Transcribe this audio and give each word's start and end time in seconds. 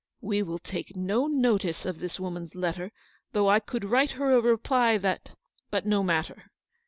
We 0.21 0.41
will 0.41 0.57
take 0.57 0.95
no 0.95 1.27
notice 1.27 1.85
of 1.85 1.99
this 1.99 2.19
woman's 2.19 2.55
letter; 2.55 2.91
though 3.33 3.49
I 3.51 3.59
could 3.59 3.85
write 3.85 4.09
her 4.13 4.31
a 4.33 4.41
reply 4.41 4.97
that— 4.97 5.37
but 5.69 5.85
no 5.85 6.01
matter. 6.01 6.49